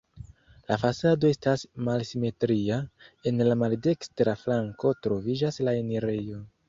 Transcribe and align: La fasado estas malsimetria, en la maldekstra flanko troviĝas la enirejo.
La 0.69 0.75
fasado 0.83 1.29
estas 1.33 1.65
malsimetria, 1.89 2.79
en 3.33 3.43
la 3.51 3.59
maldekstra 3.65 4.35
flanko 4.45 4.95
troviĝas 5.05 5.61
la 5.69 5.77
enirejo. 5.85 6.41